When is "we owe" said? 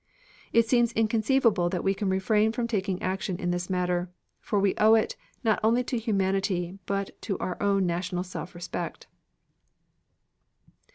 4.59-4.95